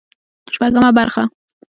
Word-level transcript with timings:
شپږمه 0.53 0.89
برخه 0.97 1.23